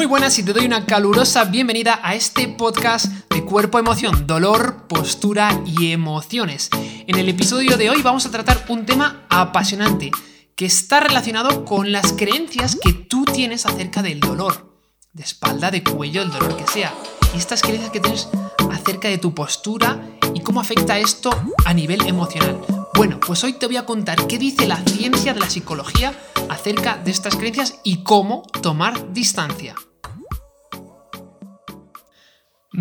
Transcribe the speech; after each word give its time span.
Muy 0.00 0.06
buenas 0.06 0.38
y 0.38 0.42
te 0.42 0.54
doy 0.54 0.64
una 0.64 0.86
calurosa 0.86 1.44
bienvenida 1.44 2.00
a 2.02 2.14
este 2.14 2.48
podcast 2.48 3.04
de 3.28 3.44
cuerpo, 3.44 3.78
emoción, 3.78 4.26
dolor, 4.26 4.86
postura 4.88 5.60
y 5.66 5.92
emociones. 5.92 6.70
En 7.06 7.18
el 7.18 7.28
episodio 7.28 7.76
de 7.76 7.90
hoy 7.90 8.00
vamos 8.00 8.24
a 8.24 8.30
tratar 8.30 8.64
un 8.70 8.86
tema 8.86 9.26
apasionante 9.28 10.10
que 10.56 10.64
está 10.64 11.00
relacionado 11.00 11.66
con 11.66 11.92
las 11.92 12.14
creencias 12.14 12.78
que 12.82 12.94
tú 12.94 13.26
tienes 13.26 13.66
acerca 13.66 14.02
del 14.02 14.20
dolor, 14.20 14.74
de 15.12 15.22
espalda, 15.22 15.70
de 15.70 15.84
cuello, 15.84 16.22
el 16.22 16.30
dolor 16.30 16.56
que 16.56 16.66
sea. 16.66 16.94
Y 17.34 17.36
estas 17.36 17.60
creencias 17.60 17.90
que 17.90 18.00
tienes 18.00 18.30
acerca 18.72 19.08
de 19.08 19.18
tu 19.18 19.34
postura 19.34 20.00
y 20.32 20.40
cómo 20.40 20.62
afecta 20.62 20.98
esto 20.98 21.30
a 21.66 21.74
nivel 21.74 22.08
emocional. 22.08 22.58
Bueno, 22.94 23.20
pues 23.20 23.44
hoy 23.44 23.52
te 23.52 23.66
voy 23.66 23.76
a 23.76 23.84
contar 23.84 24.26
qué 24.26 24.38
dice 24.38 24.66
la 24.66 24.78
ciencia 24.78 25.34
de 25.34 25.40
la 25.40 25.50
psicología 25.50 26.14
acerca 26.48 26.96
de 26.96 27.10
estas 27.10 27.36
creencias 27.36 27.80
y 27.84 28.02
cómo 28.02 28.44
tomar 28.62 29.12
distancia. 29.12 29.74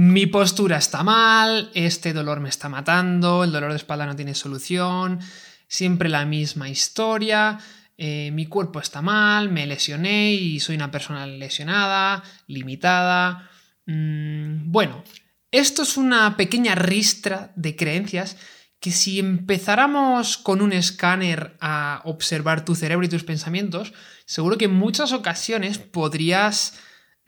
Mi 0.02 0.28
postura 0.28 0.78
está 0.78 1.04
mal, 1.04 1.72
este 1.74 2.14
dolor 2.14 2.40
me 2.40 2.48
está 2.48 2.70
matando, 2.70 3.44
el 3.44 3.52
dolor 3.52 3.72
de 3.72 3.76
espalda 3.76 4.06
no 4.06 4.16
tiene 4.16 4.34
solución, 4.34 5.20
siempre 5.68 6.08
la 6.08 6.24
misma 6.24 6.70
historia, 6.70 7.60
eh, 7.98 8.32
mi 8.32 8.46
cuerpo 8.46 8.80
está 8.80 9.02
mal, 9.02 9.50
me 9.50 9.68
lesioné 9.68 10.32
y 10.32 10.62
soy 10.62 10.78
una 10.78 10.90
persona 10.90 11.28
lesionada, 11.28 12.24
limitada. 12.48 13.50
Mm, 13.88 14.72
bueno, 14.72 15.04
esto 15.52 15.82
es 15.82 15.98
una 15.98 16.38
pequeña 16.38 16.76
ristra 16.76 17.52
de 17.58 17.76
creencias 17.76 18.38
que 18.80 18.92
si 18.92 19.20
empezáramos 19.20 20.38
con 20.38 20.62
un 20.62 20.72
escáner 20.72 21.58
a 21.60 22.04
observar 22.06 22.64
tu 22.64 22.74
cerebro 22.74 23.06
y 23.06 23.10
tus 23.10 23.26
pensamientos, 23.26 23.92
seguro 24.24 24.58
que 24.58 24.64
en 24.64 24.76
muchas 24.76 25.12
ocasiones 25.12 25.78
podrías 25.78 26.80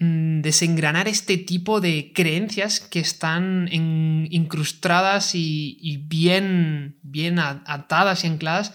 desengranar 0.02 1.08
este 1.08 1.38
tipo 1.38 1.80
de 1.80 2.12
creencias 2.14 2.80
que 2.80 3.00
están 3.00 3.70
incrustadas 3.72 5.36
y, 5.36 6.04
bien, 6.08 6.98
bien 7.04 7.38
atadas 7.38 8.24
y 8.24 8.28
ancladas 8.28 8.74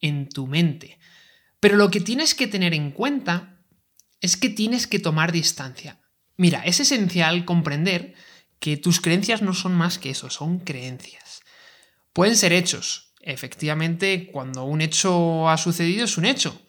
en 0.00 0.30
tu 0.30 0.46
mente. 0.46 0.98
Pero 1.60 1.76
lo 1.76 1.90
que 1.90 2.00
tienes 2.00 2.34
que 2.34 2.46
tener 2.46 2.72
en 2.72 2.90
cuenta 2.90 3.60
es 4.22 4.38
que 4.38 4.48
tienes 4.48 4.86
que 4.86 4.98
tomar 4.98 5.30
distancia. 5.30 6.00
Mira, 6.38 6.64
es 6.64 6.80
esencial 6.80 7.44
comprender 7.44 8.14
que 8.58 8.78
tus 8.78 9.00
creencias 9.00 9.42
no 9.42 9.52
son 9.52 9.74
más 9.74 9.98
que 9.98 10.10
eso, 10.10 10.30
son 10.30 10.60
creencias. 10.60 11.42
Pueden 12.14 12.36
ser 12.36 12.54
hechos. 12.54 13.12
Efectivamente, 13.20 14.30
cuando 14.32 14.64
un 14.64 14.80
hecho 14.80 15.50
ha 15.50 15.58
sucedido 15.58 16.06
es 16.06 16.16
un 16.16 16.24
hecho, 16.24 16.60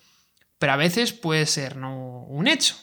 pero 0.59 0.73
a 0.73 0.77
veces 0.77 1.13
puede 1.13 1.45
ser 1.45 1.77
no 1.77 2.25
un 2.25 2.47
hecho. 2.47 2.75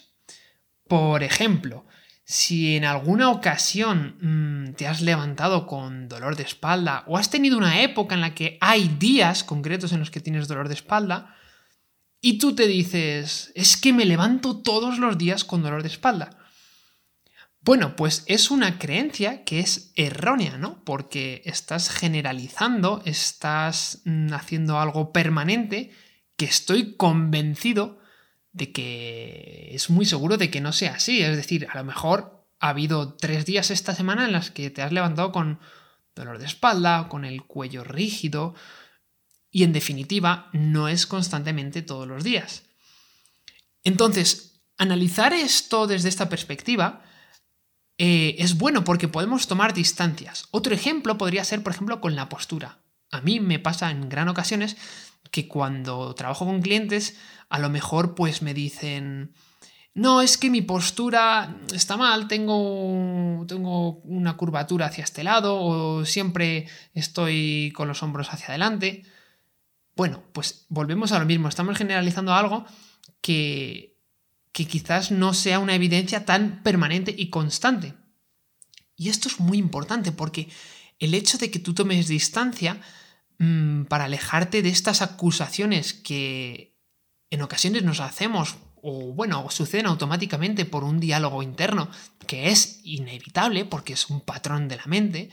Por 0.91 1.23
ejemplo, 1.23 1.87
si 2.25 2.75
en 2.75 2.85
alguna 2.85 3.31
ocasión 3.31 4.17
mm, 4.21 4.73
te 4.73 4.89
has 4.89 5.03
levantado 5.03 5.69
con 5.69 6.09
dolor 6.09 6.35
de 6.35 6.43
espalda 6.43 7.05
o 7.07 7.17
has 7.17 7.31
tenido 7.31 7.57
una 7.57 7.83
época 7.83 8.17
en 8.17 8.21
la 8.21 8.35
que 8.35 8.59
hay 8.61 8.89
días 8.99 9.45
concretos 9.45 9.93
en 9.93 10.01
los 10.01 10.11
que 10.11 10.19
tienes 10.19 10.49
dolor 10.49 10.67
de 10.67 10.75
espalda 10.75 11.37
y 12.21 12.39
tú 12.39 12.57
te 12.57 12.67
dices, 12.67 13.53
es 13.55 13.77
que 13.77 13.93
me 13.93 14.05
levanto 14.05 14.63
todos 14.63 14.99
los 14.99 15.17
días 15.17 15.45
con 15.45 15.63
dolor 15.63 15.83
de 15.83 15.91
espalda. 15.91 16.39
Bueno, 17.61 17.95
pues 17.95 18.25
es 18.27 18.51
una 18.51 18.81
creencia 18.81 19.45
que 19.45 19.61
es 19.61 19.93
errónea, 19.95 20.59
¿no? 20.59 20.83
Porque 20.83 21.41
estás 21.45 21.89
generalizando, 21.89 23.01
estás 23.05 24.03
mm, 24.07 24.33
haciendo 24.33 24.81
algo 24.81 25.13
permanente 25.13 25.93
que 26.37 26.47
estoy 26.47 26.97
convencido 26.97 28.00
de 28.53 28.73
que 28.73 29.71
es 29.73 29.91
muy 29.91 30.05
seguro 30.05 30.37
de 30.37 30.51
que 30.51 30.61
no 30.61 30.73
sea 30.73 30.95
así. 30.95 31.23
Es 31.23 31.37
decir, 31.37 31.69
a 31.71 31.79
lo 31.79 31.85
mejor 31.85 32.47
ha 32.59 32.71
habido 32.71 33.15
tres 33.15 33.47
días 33.47 33.71
esta 33.71 33.95
semana 33.95 34.25
en 34.25 34.33
las 34.33 34.51
que 34.51 34.71
te 34.71 34.83
has 34.83 34.93
levantado 34.93 35.33
con 35.33 35.61
dolor 36.15 36.39
de 36.39 36.47
espalda, 36.47 37.09
con 37.09 37.25
el 37.25 37.43
cuello 37.45 37.85
rígido, 37.85 38.55
y 39.51 39.65
en 39.65 39.73
definitiva 39.73 40.49
no 40.53 40.89
es 40.89 41.07
constantemente 41.07 41.83
todos 41.83 42.07
los 42.07 42.23
días. 42.23 42.65
Entonces, 43.83 44.61
analizar 44.77 45.33
esto 45.33 45.87
desde 45.87 46.09
esta 46.09 46.29
perspectiva 46.29 47.03
eh, 47.99 48.37
es 48.39 48.57
bueno 48.57 48.85
porque 48.85 49.09
podemos 49.09 49.47
tomar 49.47 49.75
distancias. 49.75 50.47
Otro 50.51 50.75
ejemplo 50.75 51.19
podría 51.19 51.45
ser, 51.45 51.63
por 51.63 51.73
ejemplo, 51.73 52.01
con 52.01 52.15
la 52.15 52.29
postura. 52.29 52.79
A 53.11 53.21
mí 53.21 53.41
me 53.41 53.59
pasa 53.59 53.91
en 53.91 54.09
gran 54.09 54.29
ocasiones 54.29 54.77
que 55.31 55.49
cuando 55.49 56.15
trabajo 56.15 56.45
con 56.45 56.63
clientes, 56.63 57.17
a 57.49 57.59
lo 57.59 57.71
mejor 57.71 58.15
pues 58.15 58.43
me 58.43 58.55
dicen, 58.55 59.33
no, 59.95 60.23
es 60.23 60.39
que 60.39 60.51
mi 60.51 60.63
postura 60.63 61.57
está 61.75 61.97
mal, 61.97 62.29
tengo, 62.29 63.45
tengo 63.47 64.01
una 64.03 64.37
curvatura 64.37 64.87
hacia 64.87 65.05
este 65.05 65.25
lado 65.25 65.61
o 65.61 66.05
siempre 66.05 66.69
estoy 66.95 67.73
con 67.75 67.89
los 67.89 68.03
hombros 68.03 68.33
hacia 68.33 68.49
adelante. 68.49 69.05
Bueno, 69.97 70.23
pues 70.33 70.67
volvemos 70.69 71.13
a 71.13 71.19
lo 71.19 71.27
mismo, 71.27 71.49
estamos 71.49 71.77
generalizando 71.77 72.33
algo 72.33 72.65
que 73.21 73.91
que 74.53 74.67
quizás 74.67 75.11
no 75.11 75.35
sea 75.35 75.59
una 75.59 75.75
evidencia 75.75 76.25
tan 76.25 76.63
permanente 76.63 77.15
y 77.17 77.31
constante. 77.31 77.95
Y 78.97 79.09
esto 79.09 79.29
es 79.29 79.41
muy 79.41 79.59
importante 79.59 80.13
porque 80.13 80.49
el 80.99 81.15
hecho 81.15 81.39
de 81.39 81.51
que 81.51 81.59
tú 81.59 81.73
tomes 81.73 82.09
distancia 82.09 82.81
mm, 83.41 83.87
para 83.87 84.05
alejarte 84.05 84.63
de 84.63 84.69
estas 84.69 85.03
acusaciones 85.03 85.93
que 85.93 86.79
en 87.31 87.43
ocasiones 87.43 87.83
nos 87.83 87.99
hacemos 87.99 88.57
o 88.83 89.13
bueno, 89.13 89.51
suceden 89.51 89.87
automáticamente 89.87 90.65
por 90.65 90.85
un 90.85 91.01
diálogo 91.01 91.43
interno 91.43 91.91
que 92.27 92.51
es 92.51 92.81
inevitable 92.85 93.65
porque 93.65 93.95
es 93.95 94.09
un 94.09 94.21
patrón 94.21 94.69
de 94.69 94.77
la 94.77 94.87
mente, 94.87 95.31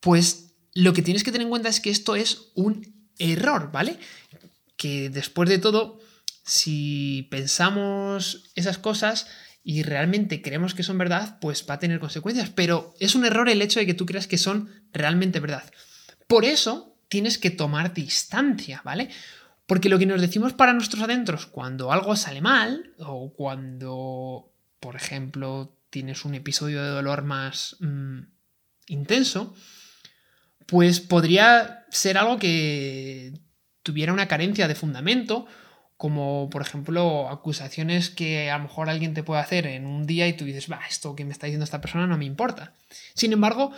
pues 0.00 0.54
lo 0.74 0.92
que 0.92 1.02
tienes 1.02 1.24
que 1.24 1.32
tener 1.32 1.46
en 1.46 1.50
cuenta 1.50 1.68
es 1.68 1.80
que 1.80 1.90
esto 1.90 2.16
es 2.16 2.50
un 2.54 3.10
error, 3.18 3.70
¿vale? 3.72 3.98
Que 4.76 5.08
después 5.08 5.48
de 5.48 5.58
todo 5.58 6.00
si 6.44 7.28
pensamos 7.30 8.50
esas 8.54 8.78
cosas 8.78 9.26
y 9.62 9.82
realmente 9.82 10.40
creemos 10.40 10.74
que 10.74 10.82
son 10.82 10.96
verdad, 10.96 11.38
pues 11.40 11.66
va 11.68 11.74
a 11.74 11.78
tener 11.78 12.00
consecuencias. 12.00 12.48
Pero 12.48 12.94
es 13.00 13.14
un 13.14 13.26
error 13.26 13.50
el 13.50 13.60
hecho 13.60 13.80
de 13.80 13.86
que 13.86 13.92
tú 13.92 14.06
creas 14.06 14.26
que 14.26 14.38
son 14.38 14.70
realmente 14.92 15.40
verdad. 15.40 15.70
Por 16.26 16.46
eso 16.46 16.97
tienes 17.08 17.38
que 17.38 17.50
tomar 17.50 17.94
distancia, 17.94 18.82
¿vale? 18.84 19.08
Porque 19.66 19.88
lo 19.88 19.98
que 19.98 20.06
nos 20.06 20.20
decimos 20.20 20.52
para 20.52 20.72
nuestros 20.72 21.02
adentros 21.02 21.46
cuando 21.46 21.92
algo 21.92 22.16
sale 22.16 22.40
mal 22.40 22.94
o 22.98 23.32
cuando, 23.34 24.50
por 24.80 24.96
ejemplo, 24.96 25.76
tienes 25.90 26.24
un 26.24 26.34
episodio 26.34 26.82
de 26.82 26.90
dolor 26.90 27.22
más 27.22 27.76
mm, 27.80 28.20
intenso, 28.88 29.54
pues 30.66 31.00
podría 31.00 31.86
ser 31.90 32.18
algo 32.18 32.38
que 32.38 33.32
tuviera 33.82 34.12
una 34.12 34.28
carencia 34.28 34.68
de 34.68 34.74
fundamento 34.74 35.46
como 35.98 36.48
por 36.48 36.62
ejemplo 36.62 37.28
acusaciones 37.28 38.08
que 38.08 38.50
a 38.50 38.56
lo 38.56 38.64
mejor 38.64 38.88
alguien 38.88 39.14
te 39.14 39.24
puede 39.24 39.40
hacer 39.40 39.66
en 39.66 39.84
un 39.84 40.06
día 40.06 40.28
y 40.28 40.32
tú 40.32 40.44
dices, 40.44 40.70
va, 40.70 40.80
esto 40.88 41.16
que 41.16 41.24
me 41.24 41.32
está 41.32 41.46
diciendo 41.46 41.64
esta 41.64 41.80
persona 41.80 42.06
no 42.06 42.16
me 42.16 42.24
importa. 42.24 42.72
Sin 43.14 43.32
embargo, 43.32 43.72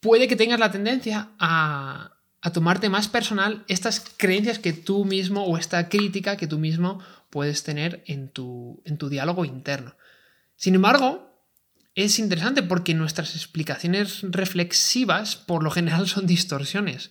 puede 0.00 0.26
que 0.26 0.34
tengas 0.34 0.58
la 0.58 0.72
tendencia 0.72 1.30
a, 1.38 2.15
a 2.46 2.52
tomarte 2.52 2.88
más 2.88 3.08
personal 3.08 3.64
estas 3.66 3.98
creencias 4.16 4.60
que 4.60 4.72
tú 4.72 5.04
mismo 5.04 5.42
o 5.42 5.58
esta 5.58 5.88
crítica 5.88 6.36
que 6.36 6.46
tú 6.46 6.60
mismo 6.60 7.00
puedes 7.28 7.64
tener 7.64 8.04
en 8.06 8.28
tu, 8.28 8.80
en 8.84 8.98
tu 8.98 9.08
diálogo 9.08 9.44
interno. 9.44 9.96
Sin 10.54 10.76
embargo, 10.76 11.42
es 11.96 12.20
interesante 12.20 12.62
porque 12.62 12.94
nuestras 12.94 13.34
explicaciones 13.34 14.20
reflexivas 14.22 15.34
por 15.34 15.64
lo 15.64 15.72
general 15.72 16.06
son 16.06 16.28
distorsiones. 16.28 17.10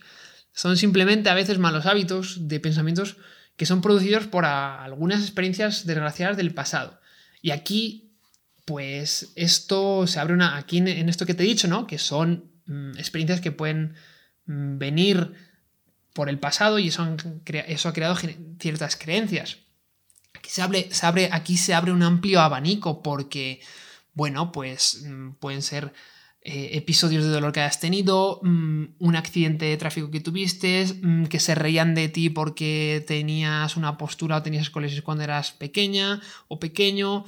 Son 0.54 0.78
simplemente 0.78 1.30
a 1.30 1.34
veces 1.34 1.60
malos 1.60 1.86
hábitos 1.86 2.48
de 2.48 2.62
pensamientos 2.62 3.18
que 3.58 3.66
son 3.66 3.82
producidos 3.82 4.28
por 4.28 4.46
algunas 4.46 5.20
experiencias 5.20 5.86
desgraciadas 5.86 6.38
del 6.38 6.54
pasado. 6.54 7.02
Y 7.42 7.52
aquí, 7.52 8.14
pues 8.64 9.34
esto 9.36 10.08
se 10.08 10.18
abre 10.18 10.34
una, 10.34 10.56
aquí 10.56 10.78
en, 10.78 11.10
esto 11.10 11.26
que 11.26 11.34
te 11.34 11.44
he 11.44 11.48
dicho, 11.48 11.68
¿no? 11.68 11.88
Que 11.88 11.98
son 11.98 12.52
mm, 12.68 12.92
experiencias 12.92 13.42
que 13.42 13.52
pueden 13.52 13.96
venir 14.46 15.34
por 16.14 16.30
el 16.30 16.40
pasado 16.40 16.80
y 16.80 16.88
eso, 16.88 17.04
ha 17.04 17.94
creado 17.94 18.16
ciertas 18.60 18.96
creencias. 18.96 19.58
Aquí 20.34 20.50
se, 20.50 20.62
abre, 20.62 21.30
aquí 21.32 21.58
se 21.58 21.74
abre 21.74 21.92
un 21.92 22.04
amplio 22.04 22.40
abanico 22.40 23.04
porque, 23.04 23.60
bueno, 24.14 24.52
pues 24.52 25.04
mm, 25.06 25.32
pueden 25.34 25.62
ser 25.62 25.94
eh, 26.42 26.78
episodios 26.78 27.24
de 27.24 27.32
dolor 27.32 27.52
que 27.52 27.60
hayas 27.60 27.80
tenido, 27.80 28.40
mm, 28.44 28.84
un 29.00 29.16
accidente 29.16 29.66
de 29.66 29.78
tráfico 29.78 30.12
que 30.12 30.22
tuviste, 30.22 30.86
mm, 31.02 31.26
que 31.26 31.40
se 31.40 31.56
reían 31.56 31.96
de 31.96 32.08
ti 32.08 32.30
porque 32.30 33.04
tenías 33.08 33.76
una 33.76 33.98
postura 33.98 34.38
o 34.38 34.44
tenías 34.44 34.64
escoliosis 34.64 35.02
cuando 35.02 35.24
eras 35.24 35.52
pequeña 35.52 36.22
o 36.48 36.60
pequeño, 36.60 37.26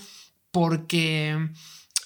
porque 0.52 1.50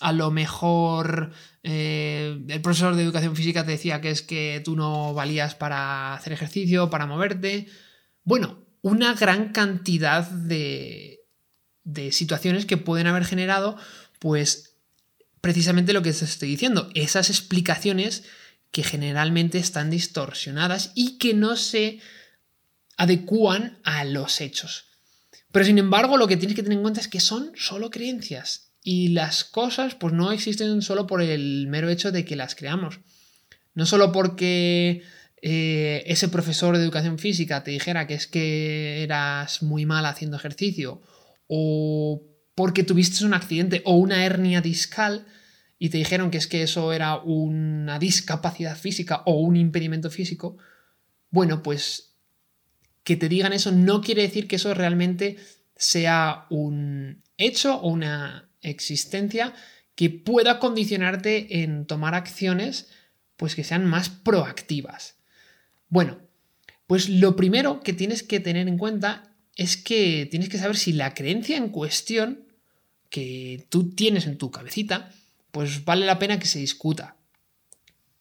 a 0.01 0.11
lo 0.11 0.31
mejor 0.31 1.31
eh, 1.63 2.43
el 2.47 2.61
profesor 2.61 2.95
de 2.95 3.03
educación 3.03 3.35
física 3.35 3.63
te 3.63 3.71
decía 3.71 4.01
que 4.01 4.09
es 4.09 4.23
que 4.23 4.61
tú 4.65 4.75
no 4.75 5.13
valías 5.13 5.53
para 5.53 6.15
hacer 6.15 6.33
ejercicio, 6.33 6.89
para 6.89 7.05
moverte. 7.05 7.67
Bueno, 8.23 8.65
una 8.81 9.13
gran 9.13 9.53
cantidad 9.53 10.27
de, 10.27 11.21
de 11.83 12.11
situaciones 12.11 12.65
que 12.65 12.77
pueden 12.77 13.05
haber 13.05 13.25
generado, 13.25 13.77
pues 14.17 14.75
precisamente 15.39 15.93
lo 15.93 16.01
que 16.01 16.11
te 16.11 16.25
estoy 16.25 16.49
diciendo, 16.49 16.89
esas 16.95 17.29
explicaciones 17.29 18.23
que 18.71 18.83
generalmente 18.83 19.59
están 19.59 19.91
distorsionadas 19.91 20.91
y 20.95 21.19
que 21.19 21.35
no 21.35 21.55
se 21.57 21.99
adecúan 22.97 23.79
a 23.83 24.03
los 24.03 24.41
hechos. 24.41 24.85
Pero 25.51 25.65
sin 25.65 25.77
embargo, 25.77 26.17
lo 26.17 26.27
que 26.27 26.37
tienes 26.37 26.55
que 26.55 26.63
tener 26.63 26.77
en 26.77 26.83
cuenta 26.83 27.01
es 27.01 27.07
que 27.07 27.19
son 27.19 27.51
solo 27.55 27.91
creencias 27.91 28.70
y 28.83 29.09
las 29.09 29.43
cosas 29.43 29.95
pues 29.95 30.13
no 30.13 30.31
existen 30.31 30.81
solo 30.81 31.07
por 31.07 31.21
el 31.21 31.67
mero 31.67 31.89
hecho 31.89 32.11
de 32.11 32.25
que 32.25 32.35
las 32.35 32.55
creamos. 32.55 32.99
No 33.73 33.85
solo 33.85 34.11
porque 34.11 35.03
eh, 35.41 36.03
ese 36.07 36.29
profesor 36.29 36.77
de 36.77 36.83
educación 36.83 37.19
física 37.19 37.63
te 37.63 37.71
dijera 37.71 38.07
que 38.07 38.15
es 38.15 38.27
que 38.27 39.03
eras 39.03 39.63
muy 39.63 39.85
mal 39.85 40.05
haciendo 40.05 40.37
ejercicio 40.37 41.01
o 41.47 42.23
porque 42.55 42.83
tuviste 42.83 43.25
un 43.25 43.33
accidente 43.33 43.81
o 43.85 43.95
una 43.95 44.25
hernia 44.25 44.61
discal 44.61 45.25
y 45.79 45.89
te 45.89 45.97
dijeron 45.97 46.29
que 46.29 46.37
es 46.37 46.47
que 46.47 46.63
eso 46.63 46.93
era 46.93 47.17
una 47.17 47.97
discapacidad 47.97 48.77
física 48.77 49.23
o 49.25 49.39
un 49.39 49.55
impedimento 49.55 50.11
físico, 50.11 50.57
bueno, 51.31 51.63
pues 51.63 52.17
que 53.03 53.15
te 53.15 53.29
digan 53.29 53.53
eso 53.53 53.71
no 53.71 54.01
quiere 54.01 54.21
decir 54.21 54.47
que 54.47 54.57
eso 54.57 54.73
realmente 54.75 55.37
sea 55.75 56.45
un 56.51 57.23
hecho 57.37 57.77
o 57.77 57.89
una 57.89 58.50
existencia 58.61 59.53
que 59.95 60.09
pueda 60.09 60.59
condicionarte 60.59 61.63
en 61.63 61.85
tomar 61.85 62.15
acciones 62.15 62.89
pues 63.35 63.55
que 63.55 63.63
sean 63.63 63.85
más 63.85 64.09
proactivas. 64.09 65.15
Bueno, 65.89 66.19
pues 66.87 67.09
lo 67.09 67.35
primero 67.35 67.81
que 67.81 67.93
tienes 67.93 68.23
que 68.23 68.39
tener 68.39 68.67
en 68.67 68.77
cuenta 68.77 69.35
es 69.55 69.77
que 69.77 70.27
tienes 70.29 70.49
que 70.49 70.57
saber 70.57 70.77
si 70.77 70.93
la 70.93 71.13
creencia 71.13 71.57
en 71.57 71.69
cuestión 71.69 72.47
que 73.09 73.67
tú 73.69 73.93
tienes 73.95 74.25
en 74.25 74.37
tu 74.37 74.51
cabecita, 74.51 75.11
pues 75.51 75.85
vale 75.85 76.05
la 76.05 76.19
pena 76.19 76.39
que 76.39 76.47
se 76.47 76.59
discuta. 76.59 77.17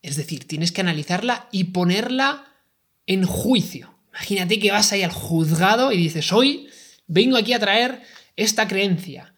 Es 0.03 0.17
decir, 0.17 0.47
tienes 0.47 0.73
que 0.73 0.81
analizarla 0.81 1.49
y 1.53 1.65
ponerla 1.65 2.47
en 3.07 3.25
juicio. 3.25 3.95
Imagínate 4.11 4.59
que 4.59 4.73
vas 4.73 4.93
ahí 4.93 5.03
al 5.03 5.13
juzgado 5.13 5.93
y 5.93 5.97
dices, 5.97 6.33
hoy 6.33 6.69
vengo 7.07 7.37
aquí 7.37 7.53
a 7.53 7.61
traer 7.61 8.03
esta 8.37 8.67
creencia. 8.67 9.35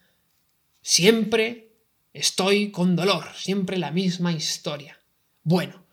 Siempre 0.82 1.76
estoy 2.12 2.70
con 2.72 2.96
dolor, 2.96 3.24
siempre 3.34 3.78
la 3.78 3.92
misma 3.92 4.32
historia. 4.32 4.98
Bueno, 5.44 5.86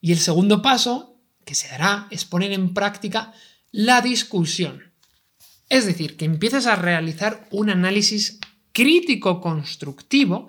y 0.00 0.12
el 0.12 0.18
segundo 0.18 0.62
paso 0.62 1.18
que 1.44 1.54
se 1.54 1.68
dará 1.68 2.06
es 2.10 2.24
poner 2.24 2.52
en 2.52 2.74
práctica 2.74 3.32
la 3.72 4.02
discusión. 4.02 4.92
Es 5.68 5.86
decir, 5.86 6.16
que 6.16 6.26
empieces 6.26 6.66
a 6.66 6.76
realizar 6.76 7.48
un 7.50 7.70
análisis 7.70 8.38
crítico 8.72 9.40
constructivo 9.40 10.48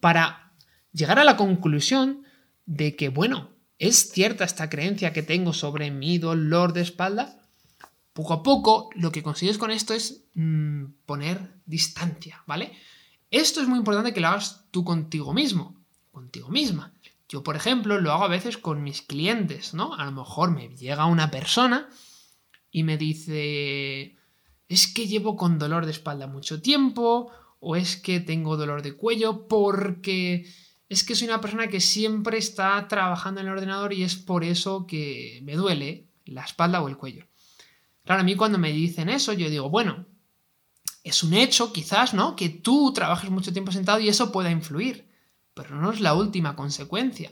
para 0.00 0.52
llegar 0.92 1.18
a 1.18 1.24
la 1.24 1.36
conclusión 1.36 2.24
de 2.66 2.96
que, 2.96 3.08
bueno, 3.08 3.50
¿es 3.78 4.10
cierta 4.10 4.44
esta 4.44 4.68
creencia 4.68 5.12
que 5.12 5.22
tengo 5.22 5.52
sobre 5.52 5.90
mi 5.90 6.18
dolor 6.18 6.72
de 6.72 6.82
espalda? 6.82 7.40
Poco 8.12 8.32
a 8.34 8.42
poco 8.42 8.90
lo 8.96 9.12
que 9.12 9.22
consigues 9.22 9.56
con 9.56 9.70
esto 9.70 9.94
es 9.94 10.24
mm, 10.34 10.84
poner 11.06 11.54
distancia, 11.64 12.42
¿vale? 12.46 12.72
Esto 13.30 13.60
es 13.60 13.68
muy 13.68 13.78
importante 13.78 14.12
que 14.12 14.20
lo 14.20 14.28
hagas 14.28 14.64
tú 14.70 14.84
contigo 14.84 15.32
mismo, 15.32 15.80
contigo 16.10 16.48
misma. 16.48 16.92
Yo, 17.28 17.44
por 17.44 17.54
ejemplo, 17.54 18.00
lo 18.00 18.12
hago 18.12 18.24
a 18.24 18.28
veces 18.28 18.58
con 18.58 18.82
mis 18.82 19.02
clientes, 19.02 19.72
¿no? 19.72 19.94
A 19.94 20.04
lo 20.04 20.12
mejor 20.12 20.50
me 20.50 20.68
llega 20.68 21.06
una 21.06 21.30
persona 21.30 21.88
y 22.72 22.82
me 22.82 22.96
dice, 22.96 24.16
es 24.68 24.86
que 24.92 25.06
llevo 25.06 25.36
con 25.36 25.58
dolor 25.58 25.86
de 25.86 25.92
espalda 25.92 26.26
mucho 26.26 26.60
tiempo, 26.60 27.30
o 27.60 27.76
es 27.76 27.96
que 27.96 28.18
tengo 28.18 28.56
dolor 28.56 28.82
de 28.82 28.94
cuello 28.94 29.46
porque 29.46 30.50
es 30.88 31.04
que 31.04 31.14
soy 31.14 31.28
una 31.28 31.40
persona 31.40 31.68
que 31.68 31.80
siempre 31.80 32.38
está 32.38 32.88
trabajando 32.88 33.40
en 33.40 33.46
el 33.46 33.52
ordenador 33.52 33.92
y 33.92 34.02
es 34.02 34.16
por 34.16 34.42
eso 34.42 34.86
que 34.86 35.40
me 35.44 35.54
duele 35.54 36.08
la 36.24 36.42
espalda 36.42 36.82
o 36.82 36.88
el 36.88 36.96
cuello. 36.96 37.26
Claro, 38.04 38.22
a 38.22 38.24
mí 38.24 38.34
cuando 38.34 38.58
me 38.58 38.72
dicen 38.72 39.08
eso, 39.08 39.32
yo 39.32 39.48
digo, 39.48 39.70
bueno, 39.70 40.06
es 41.04 41.22
un 41.22 41.34
hecho 41.34 41.72
quizás, 41.72 42.14
¿no? 42.14 42.36
Que 42.36 42.48
tú 42.48 42.92
trabajes 42.92 43.30
mucho 43.30 43.52
tiempo 43.52 43.72
sentado 43.72 44.00
y 44.00 44.08
eso 44.08 44.32
pueda 44.32 44.50
influir 44.50 45.10
pero 45.54 45.76
no 45.76 45.92
es 45.92 46.00
la 46.00 46.14
última 46.14 46.56
consecuencia. 46.56 47.30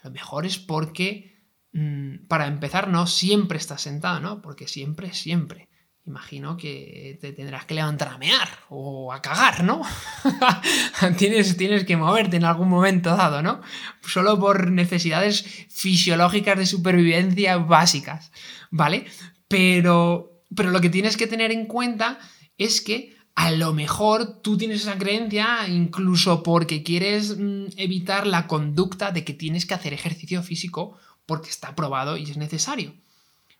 A 0.00 0.08
lo 0.08 0.10
mejor 0.12 0.46
es 0.46 0.58
porque, 0.58 1.42
mm, 1.72 2.26
para 2.28 2.46
empezar, 2.46 2.88
no 2.88 3.06
siempre 3.06 3.58
estás 3.58 3.82
sentado, 3.82 4.20
¿no? 4.20 4.42
Porque 4.42 4.68
siempre, 4.68 5.12
siempre. 5.12 5.68
Imagino 6.06 6.58
que 6.58 7.18
te 7.20 7.32
tendrás 7.32 7.64
que 7.64 7.74
levantar 7.74 8.08
a 8.08 8.18
o 8.68 9.10
a 9.12 9.22
cagar, 9.22 9.64
¿no? 9.64 9.80
tienes, 11.18 11.56
tienes 11.56 11.84
que 11.84 11.96
moverte 11.96 12.36
en 12.36 12.44
algún 12.44 12.68
momento 12.68 13.16
dado, 13.16 13.42
¿no? 13.42 13.62
Solo 14.02 14.38
por 14.38 14.70
necesidades 14.70 15.42
fisiológicas 15.70 16.58
de 16.58 16.66
supervivencia 16.66 17.56
básicas, 17.56 18.32
¿vale? 18.70 19.06
Pero, 19.48 20.42
pero 20.54 20.70
lo 20.70 20.82
que 20.82 20.90
tienes 20.90 21.16
que 21.16 21.26
tener 21.26 21.50
en 21.52 21.66
cuenta 21.66 22.18
es 22.58 22.80
que 22.80 23.16
a 23.34 23.50
lo 23.50 23.72
mejor 23.72 24.40
tú 24.42 24.56
tienes 24.56 24.82
esa 24.82 24.96
creencia 24.96 25.68
incluso 25.68 26.42
porque 26.42 26.82
quieres 26.82 27.36
mm, 27.36 27.66
evitar 27.76 28.26
la 28.26 28.46
conducta 28.46 29.10
de 29.10 29.24
que 29.24 29.34
tienes 29.34 29.66
que 29.66 29.74
hacer 29.74 29.92
ejercicio 29.92 30.42
físico 30.42 30.96
porque 31.26 31.50
está 31.50 31.74
probado 31.74 32.16
y 32.16 32.24
es 32.30 32.36
necesario. 32.36 32.94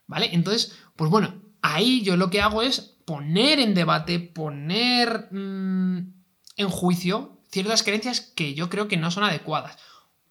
¿Vale? 0.07 0.29
Entonces, 0.33 0.77
pues 0.95 1.09
bueno, 1.09 1.41
ahí 1.61 2.01
yo 2.03 2.15
lo 2.15 2.29
que 2.29 2.41
hago 2.41 2.61
es 2.61 2.79
poner 3.05 3.59
en 3.59 3.73
debate, 3.73 4.19
poner 4.19 5.27
mm, 5.31 6.13
en 6.57 6.69
juicio 6.69 7.41
ciertas 7.51 7.83
creencias 7.83 8.21
que 8.21 8.53
yo 8.53 8.69
creo 8.69 8.87
que 8.87 8.97
no 8.97 9.11
son 9.11 9.23
adecuadas. 9.23 9.77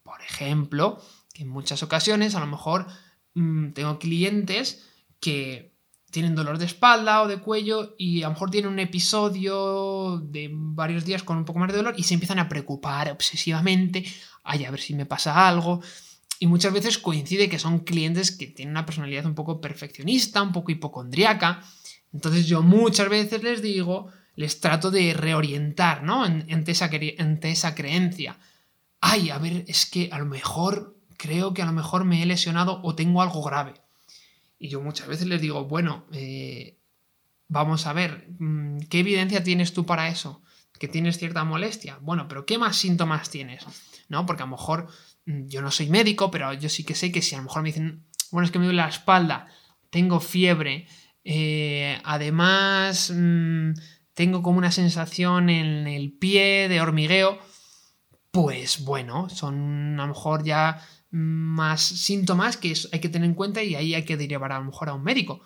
Por 0.02 0.22
ejemplo, 0.22 1.02
que 1.32 1.43
en 1.43 1.49
muchas 1.49 1.82
ocasiones 1.82 2.34
a 2.34 2.40
lo 2.40 2.46
mejor 2.46 2.87
mm, 3.34 3.72
tengo 3.72 3.99
clientes 3.99 4.87
que 5.20 5.73
tienen 6.14 6.37
dolor 6.37 6.58
de 6.58 6.64
espalda 6.64 7.22
o 7.22 7.28
de 7.28 7.38
cuello 7.38 7.96
y 7.99 8.22
a 8.22 8.28
lo 8.28 8.34
mejor 8.34 8.49
tienen 8.49 8.70
un 8.70 8.78
episodio 8.78 10.22
de 10.25 10.49
varios 10.52 11.05
días 11.05 11.25
con 11.25 11.37
un 11.37 11.44
poco 11.44 11.58
más 11.58 11.72
de 11.72 11.76
dolor 11.76 11.94
y 11.99 12.05
se 12.05 12.14
empiezan 12.14 12.38
a 12.38 12.49
preocupar 12.49 13.11
obsesivamente, 13.11 14.05
ay, 14.44 14.64
a 14.64 14.70
ver 14.70 14.81
si 14.81 14.94
me 14.94 15.06
pasa 15.06 15.49
algo. 15.49 15.82
Y 16.38 16.46
muchas 16.46 16.72
veces 16.72 16.99
coincide 16.99 17.49
que 17.49 17.58
son 17.58 17.81
clientes 17.81 18.31
que 18.31 18.46
tienen 18.46 18.75
una 18.75 18.87
personalidad 18.87 19.26
un 19.26 19.34
poco 19.34 19.61
perfeccionista, 19.61 20.40
un 20.40 20.52
poco 20.52 20.70
hipocondriaca. 20.70 21.64
Entonces 22.12 22.46
yo 22.46 22.62
muchas 22.62 23.08
veces 23.08 23.43
les 23.43 23.60
digo, 23.60 24.06
les 24.37 24.60
trato 24.60 24.93
de 24.93 25.14
reorientar, 25.14 26.05
¿no? 26.05 26.22
Ante 26.22 26.70
esa, 26.70 26.87
esa 26.87 27.75
creencia. 27.75 28.38
Ay, 29.00 29.31
a 29.31 29.38
ver, 29.38 29.65
es 29.67 29.84
que 29.84 30.10
a 30.12 30.20
lo 30.20 30.27
mejor, 30.27 30.96
creo 31.17 31.55
que 31.55 31.62
a 31.62 31.67
lo 31.67 31.72
mejor 31.72 32.05
me 32.05 32.22
he 32.22 32.27
lesionado 32.27 32.81
o 32.84 32.94
tengo 32.94 33.20
algo 33.20 33.43
grave 33.43 33.83
y 34.64 34.68
yo 34.68 34.80
muchas 34.80 35.08
veces 35.08 35.26
les 35.26 35.42
digo, 35.42 35.66
bueno, 35.66 36.06
eh, 36.10 36.78
vamos 37.48 37.86
a 37.86 37.92
ver, 37.92 38.30
mm, 38.38 38.78
¿qué 38.88 39.00
evidencia 39.00 39.44
tienes 39.44 39.74
tú 39.74 39.84
para 39.84 40.08
eso? 40.08 40.42
Que 40.78 40.88
tienes 40.88 41.18
cierta 41.18 41.44
molestia. 41.44 41.98
Bueno, 42.00 42.28
pero 42.28 42.46
¿qué 42.46 42.56
más 42.56 42.76
síntomas 42.76 43.28
tienes? 43.28 43.62
¿No? 44.08 44.24
Porque 44.24 44.42
a 44.42 44.46
lo 44.46 44.52
mejor 44.52 44.88
mm, 45.26 45.48
yo 45.48 45.60
no 45.60 45.70
soy 45.70 45.90
médico, 45.90 46.30
pero 46.30 46.54
yo 46.54 46.70
sí 46.70 46.82
que 46.82 46.94
sé 46.94 47.12
que 47.12 47.20
si 47.20 47.34
a 47.34 47.38
lo 47.38 47.44
mejor 47.44 47.62
me 47.62 47.68
dicen, 47.68 48.06
bueno, 48.30 48.46
es 48.46 48.52
que 48.52 48.58
me 48.58 48.64
duele 48.64 48.80
la 48.80 48.88
espalda, 48.88 49.48
tengo 49.90 50.18
fiebre, 50.18 50.88
eh, 51.24 52.00
además 52.02 53.12
mm, 53.14 53.72
tengo 54.14 54.42
como 54.42 54.56
una 54.56 54.72
sensación 54.72 55.50
en 55.50 55.86
el 55.86 56.10
pie 56.10 56.70
de 56.70 56.80
hormigueo, 56.80 57.38
pues 58.30 58.82
bueno, 58.82 59.28
son 59.28 60.00
a 60.00 60.06
lo 60.06 60.14
mejor 60.14 60.42
ya 60.42 60.80
más 61.14 61.80
síntomas 61.80 62.56
que 62.56 62.74
hay 62.90 62.98
que 62.98 63.08
tener 63.08 63.28
en 63.28 63.36
cuenta 63.36 63.62
y 63.62 63.76
ahí 63.76 63.94
hay 63.94 64.04
que 64.04 64.16
derivar 64.16 64.50
a 64.50 64.58
lo 64.58 64.64
mejor 64.64 64.88
a 64.88 64.94
un 64.94 65.04
médico. 65.04 65.42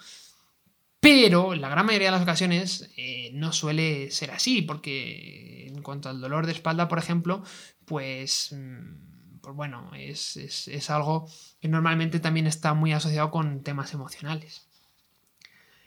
Pero 0.98 1.54
la 1.54 1.68
gran 1.68 1.84
mayoría 1.84 2.08
de 2.08 2.12
las 2.12 2.22
ocasiones 2.22 2.90
eh, 2.96 3.30
no 3.34 3.52
suele 3.52 4.10
ser 4.10 4.30
así, 4.30 4.62
porque 4.62 5.66
en 5.68 5.82
cuanto 5.82 6.08
al 6.08 6.22
dolor 6.22 6.46
de 6.46 6.52
espalda, 6.52 6.88
por 6.88 6.98
ejemplo, 6.98 7.44
pues, 7.84 8.52
mm, 8.52 9.40
pues 9.42 9.54
bueno, 9.54 9.90
es, 9.94 10.38
es 10.38 10.90
algo 10.90 11.30
que 11.60 11.68
normalmente 11.68 12.18
también 12.18 12.46
está 12.46 12.72
muy 12.72 12.92
asociado 12.94 13.30
con 13.30 13.62
temas 13.62 13.92
emocionales. 13.92 14.66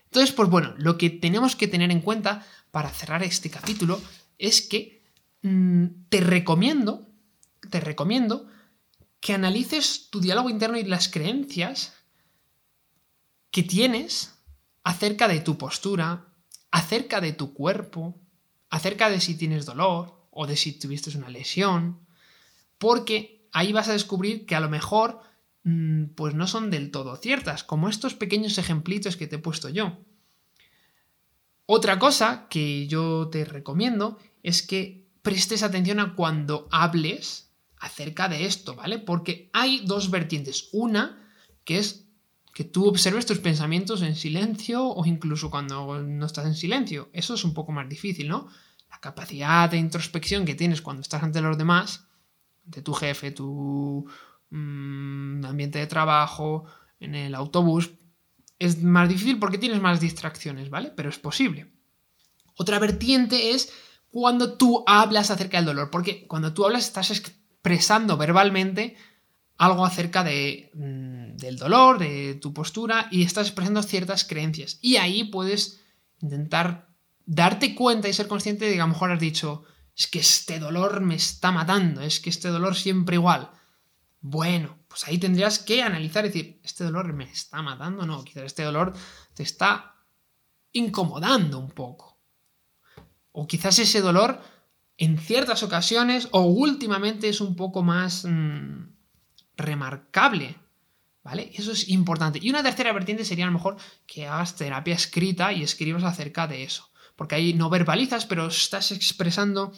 Entonces, 0.06 0.32
pues 0.32 0.48
bueno, 0.48 0.76
lo 0.78 0.98
que 1.00 1.10
tenemos 1.10 1.56
que 1.56 1.68
tener 1.68 1.90
en 1.90 2.02
cuenta 2.02 2.46
para 2.70 2.90
cerrar 2.90 3.24
este 3.24 3.50
capítulo 3.50 4.00
es 4.38 4.62
que 4.62 5.02
mm, 5.42 5.86
te 6.10 6.22
recomiendo, 6.22 7.08
te 7.70 7.80
recomiendo 7.80 8.48
que 9.22 9.34
analices 9.34 10.10
tu 10.10 10.20
diálogo 10.20 10.50
interno 10.50 10.78
y 10.78 10.84
las 10.84 11.08
creencias 11.08 11.94
que 13.52 13.64
tienes 13.64 14.34
acerca 14.84 15.28
de 15.28 15.40
tu 15.40 15.58
postura, 15.58 16.34
acerca 16.72 17.22
de 17.22 17.32
tu 17.32 17.54
cuerpo, 17.54 18.20
acerca 18.70 19.10
de 19.10 19.22
si 19.22 19.36
tienes 19.36 19.66
dolor 19.66 20.28
o 20.32 20.48
de 20.48 20.58
si 20.58 20.74
tuviste 20.74 21.16
una 21.16 21.30
lesión, 21.30 22.00
porque 22.80 23.48
ahí 23.52 23.72
vas 23.72 23.90
a 23.90 23.94
descubrir 23.94 24.46
que 24.48 24.56
a 24.56 24.60
lo 24.60 24.70
mejor 24.70 25.22
mm, 25.64 26.06
pues 26.16 26.34
no 26.34 26.48
son 26.48 26.72
del 26.72 26.90
todo 26.90 27.16
ciertas, 27.16 27.64
como 27.64 27.90
estos 27.90 28.16
pequeños 28.16 28.58
ejemplitos 28.58 29.18
que 29.18 29.28
te 29.28 29.36
he 29.36 29.40
puesto 29.40 29.70
yo. 29.70 30.00
Otra 31.68 32.00
cosa 32.00 32.48
que 32.50 32.88
yo 32.88 33.30
te 33.30 33.46
recomiendo 33.46 34.18
es 34.42 34.64
que 34.64 35.08
prestes 35.22 35.62
atención 35.62 36.00
a 36.00 36.16
cuando 36.16 36.68
hables 36.72 37.51
acerca 37.82 38.30
de 38.30 38.46
esto, 38.46 38.76
¿vale? 38.76 39.00
Porque 39.00 39.50
hay 39.54 39.82
dos 39.86 40.12
vertientes. 40.12 40.70
Una, 40.72 41.28
que 41.66 41.80
es 41.80 42.08
que 42.54 42.64
tú 42.64 42.88
observes 42.88 43.26
tus 43.26 43.40
pensamientos 43.40 44.04
en 44.04 44.16
silencio 44.16 44.86
o 44.86 45.06
incluso 45.06 45.50
cuando 45.50 46.02
no 46.02 46.26
estás 46.26 46.46
en 46.46 46.56
silencio. 46.56 47.10
Eso 47.12 47.34
es 47.34 47.44
un 47.44 47.54
poco 47.54 47.72
más 47.72 47.90
difícil, 47.90 48.28
¿no? 48.28 48.48
La 48.90 49.00
capacidad 49.00 49.70
de 49.70 49.78
introspección 49.78 50.46
que 50.46 50.54
tienes 50.54 50.82
cuando 50.82 51.02
estás 51.02 51.24
ante 51.24 51.42
los 51.42 51.58
demás, 51.58 52.06
ante 52.66 52.84
tu 52.84 52.94
jefe, 52.94 53.32
tu 53.32 54.06
mm, 54.52 55.44
ambiente 55.44 55.80
de 55.80 55.88
trabajo, 55.88 56.66
en 57.00 57.16
el 57.16 57.34
autobús, 57.34 57.92
es 58.60 58.84
más 58.84 59.10
difícil 59.10 59.40
porque 59.40 59.58
tienes 59.58 59.82
más 59.82 60.00
distracciones, 60.00 60.70
¿vale? 60.70 60.92
Pero 60.96 61.10
es 61.10 61.18
posible. 61.18 61.74
Otra 62.56 62.78
vertiente 62.78 63.52
es 63.52 63.74
cuando 64.12 64.56
tú 64.56 64.84
hablas 64.86 65.32
acerca 65.32 65.58
del 65.58 65.66
dolor, 65.66 65.90
porque 65.90 66.28
cuando 66.28 66.54
tú 66.54 66.64
hablas 66.66 66.86
estás 66.86 67.10
expresando 67.62 68.18
verbalmente 68.18 68.98
algo 69.58 69.86
acerca 69.86 70.24
de, 70.24 70.72
mm, 70.74 71.38
del 71.38 71.58
dolor, 71.58 72.00
de 72.00 72.34
tu 72.42 72.54
postura, 72.54 73.08
y 73.12 73.22
estás 73.22 73.48
expresando 73.48 73.84
ciertas 73.84 74.24
creencias. 74.24 74.80
Y 74.82 74.98
ahí 74.98 75.26
puedes 75.26 75.80
intentar 76.22 76.90
darte 77.28 77.76
cuenta 77.76 78.10
y 78.10 78.14
ser 78.14 78.28
consciente 78.28 78.66
de 78.66 78.74
que 78.74 78.82
a 78.82 78.86
lo 78.86 78.94
mejor 78.94 79.12
has 79.12 79.20
dicho, 79.20 79.64
es 79.96 80.08
que 80.08 80.20
este 80.20 80.58
dolor 80.58 81.02
me 81.02 81.14
está 81.14 81.52
matando, 81.52 82.02
es 82.02 82.20
que 82.20 82.32
este 82.32 82.48
dolor 82.48 82.76
siempre 82.76 83.18
igual. 83.18 83.52
Bueno, 84.22 84.80
pues 84.88 85.08
ahí 85.08 85.20
tendrías 85.20 85.60
que 85.60 85.84
analizar 85.84 86.26
y 86.26 86.30
decir, 86.30 86.60
¿este 86.64 86.84
dolor 86.84 87.14
me 87.14 87.26
está 87.26 87.62
matando? 87.62 88.08
No, 88.08 88.24
quizás 88.24 88.46
este 88.46 88.64
dolor 88.64 88.94
te 89.36 89.44
está 89.44 89.96
incomodando 90.72 91.60
un 91.60 91.70
poco. 91.70 92.20
O 93.32 93.46
quizás 93.46 93.78
ese 93.78 94.02
dolor 94.02 94.42
en 95.02 95.18
ciertas 95.18 95.64
ocasiones 95.64 96.28
o 96.30 96.42
últimamente 96.42 97.28
es 97.28 97.42
un 97.42 97.56
poco 97.56 97.82
más 97.82 98.24
mm, 98.24 98.94
remarcable. 99.58 100.58
¿Vale? 101.24 101.52
Eso 101.56 101.72
es 101.72 101.90
importante. 101.90 102.40
Y 102.40 102.52
una 102.52 102.62
tercera 102.62 102.94
vertiente 102.94 103.26
sería 103.26 103.46
a 103.46 103.48
lo 103.48 103.54
mejor 103.54 103.78
que 104.06 104.28
hagas 104.28 104.56
terapia 104.56 104.94
escrita 104.94 105.54
y 105.54 105.64
escribas 105.64 106.04
acerca 106.04 106.46
de 106.46 106.64
eso. 106.64 106.92
Porque 107.16 107.34
ahí 107.34 107.54
no 107.54 107.70
verbalizas, 107.70 108.28
pero 108.28 108.46
estás 108.46 108.92
expresando 108.92 109.72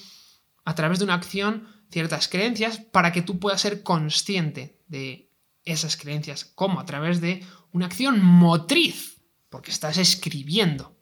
a 0.66 0.76
través 0.76 1.00
de 1.00 1.06
una 1.06 1.14
acción 1.14 1.68
ciertas 1.90 2.28
creencias 2.28 2.80
para 2.80 3.14
que 3.14 3.22
tú 3.22 3.40
puedas 3.40 3.62
ser 3.62 3.82
consciente 3.82 4.82
de 4.88 5.32
esas 5.64 5.96
creencias, 5.96 6.44
como 6.44 6.82
a 6.82 6.86
través 6.86 7.22
de 7.22 7.46
una 7.72 7.86
acción 7.86 8.22
motriz, 8.22 9.22
porque 9.50 9.72
estás 9.72 9.98
escribiendo. 9.98 10.98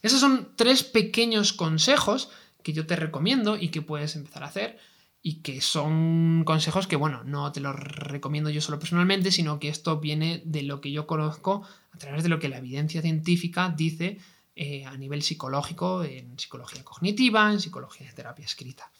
Esos 0.00 0.20
son 0.20 0.54
tres 0.56 0.82
pequeños 0.82 1.52
consejos 1.52 2.30
que 2.68 2.74
yo 2.74 2.86
te 2.86 2.96
recomiendo 2.96 3.56
y 3.56 3.70
que 3.70 3.80
puedes 3.80 4.14
empezar 4.14 4.42
a 4.42 4.48
hacer 4.48 4.78
y 5.22 5.36
que 5.36 5.62
son 5.62 6.42
consejos 6.44 6.86
que, 6.86 6.96
bueno, 6.96 7.24
no 7.24 7.50
te 7.50 7.60
los 7.60 7.74
recomiendo 7.74 8.50
yo 8.50 8.60
solo 8.60 8.78
personalmente, 8.78 9.32
sino 9.32 9.58
que 9.58 9.70
esto 9.70 10.00
viene 10.00 10.42
de 10.44 10.64
lo 10.64 10.82
que 10.82 10.92
yo 10.92 11.06
conozco 11.06 11.62
a 11.92 11.96
través 11.96 12.24
de 12.24 12.28
lo 12.28 12.38
que 12.38 12.50
la 12.50 12.58
evidencia 12.58 13.00
científica 13.00 13.72
dice 13.74 14.18
eh, 14.54 14.84
a 14.84 14.94
nivel 14.98 15.22
psicológico, 15.22 16.04
en 16.04 16.38
psicología 16.38 16.84
cognitiva, 16.84 17.50
en 17.50 17.58
psicología 17.58 18.06
de 18.06 18.12
terapia 18.12 18.44
escrita. 18.44 18.92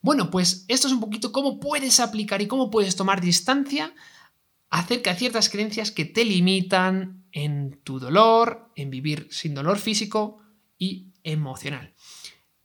Bueno, 0.00 0.30
pues 0.30 0.64
esto 0.66 0.86
es 0.86 0.94
un 0.94 1.00
poquito 1.00 1.32
cómo 1.32 1.60
puedes 1.60 2.00
aplicar 2.00 2.40
y 2.40 2.46
cómo 2.46 2.70
puedes 2.70 2.96
tomar 2.96 3.20
distancia 3.20 3.92
acerca 4.70 5.12
de 5.12 5.18
ciertas 5.18 5.50
creencias 5.50 5.90
que 5.90 6.06
te 6.06 6.24
limitan 6.24 7.26
en 7.30 7.78
tu 7.84 7.98
dolor, 7.98 8.70
en 8.74 8.88
vivir 8.88 9.28
sin 9.30 9.54
dolor 9.54 9.78
físico 9.78 10.38
y 10.78 11.12
emocional. 11.26 11.92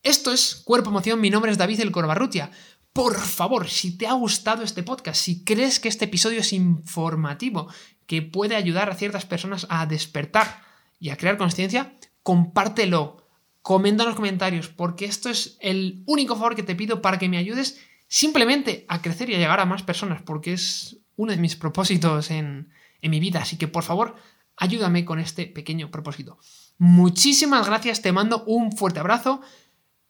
Esto 0.03 0.33
es 0.33 0.55
Cuerpo 0.55 0.89
Emoción, 0.89 1.21
mi 1.21 1.29
nombre 1.29 1.51
es 1.51 1.59
David 1.59 1.79
El 1.81 1.91
Corbarrutia. 1.91 2.49
Por 2.91 3.19
favor, 3.19 3.69
si 3.69 3.97
te 3.97 4.07
ha 4.07 4.13
gustado 4.13 4.63
este 4.63 4.81
podcast, 4.81 5.21
si 5.21 5.43
crees 5.43 5.79
que 5.79 5.89
este 5.89 6.05
episodio 6.05 6.39
es 6.39 6.53
informativo, 6.53 7.67
que 8.07 8.23
puede 8.23 8.55
ayudar 8.55 8.89
a 8.89 8.95
ciertas 8.95 9.25
personas 9.25 9.67
a 9.69 9.85
despertar 9.85 10.63
y 10.99 11.09
a 11.09 11.17
crear 11.17 11.37
conciencia, 11.37 11.93
compártelo 12.23 13.27
comenta 13.61 14.01
en 14.01 14.09
los 14.09 14.15
comentarios, 14.15 14.69
porque 14.69 15.05
esto 15.05 15.29
es 15.29 15.57
el 15.61 16.01
único 16.07 16.35
favor 16.35 16.55
que 16.55 16.63
te 16.63 16.75
pido 16.75 17.03
para 17.03 17.19
que 17.19 17.29
me 17.29 17.37
ayudes 17.37 17.79
simplemente 18.07 18.85
a 18.87 19.03
crecer 19.03 19.29
y 19.29 19.35
a 19.35 19.37
llegar 19.37 19.59
a 19.59 19.65
más 19.65 19.83
personas, 19.83 20.23
porque 20.23 20.53
es 20.53 20.97
uno 21.15 21.31
de 21.31 21.37
mis 21.37 21.55
propósitos 21.55 22.31
en, 22.31 22.69
en 23.03 23.11
mi 23.11 23.19
vida. 23.19 23.41
Así 23.43 23.57
que 23.57 23.67
por 23.67 23.83
favor, 23.83 24.15
ayúdame 24.57 25.05
con 25.05 25.19
este 25.19 25.45
pequeño 25.45 25.91
propósito. 25.91 26.39
Muchísimas 26.79 27.67
gracias, 27.67 28.01
te 28.01 28.11
mando 28.11 28.43
un 28.45 28.71
fuerte 28.71 28.99
abrazo. 28.99 29.41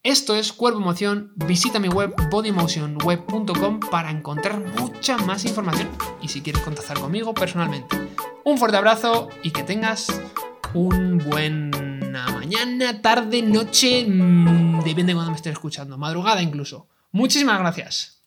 Esto 0.04 0.36
es 0.36 0.52
Cuerpo 0.52 0.80
Emoción. 0.80 1.32
Visita 1.36 1.80
mi 1.80 1.88
web 1.88 2.16
bodymotionweb.com 2.30 3.80
para 3.92 4.10
encontrar 4.10 4.60
mucha 4.80 5.18
más 5.18 5.46
información 5.46 5.90
y 6.22 6.28
si 6.28 6.42
quieres 6.42 6.64
contactar 6.64 7.00
conmigo 7.00 7.34
personalmente. 7.34 8.10
Un 8.44 8.58
fuerte 8.58 8.78
abrazo 8.78 9.30
y 9.44 9.52
que 9.52 9.64
tengas 9.64 10.08
un 10.74 11.20
buen 11.20 11.72
mañana, 12.52 13.02
tarde, 13.02 13.42
noche, 13.42 14.06
mm, 14.06 14.84
depende 14.84 15.12
de 15.12 15.16
cuando 15.16 15.32
me 15.32 15.38
estés 15.38 15.54
escuchando, 15.54 15.98
madrugada 15.98 16.42
incluso. 16.42 16.88
Muchísimas 17.12 17.60
gracias. 17.60 18.21